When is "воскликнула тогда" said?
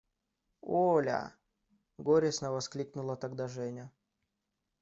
2.51-3.47